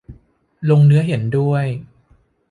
[0.69, 1.65] ลงเนื้อเห็นด้วย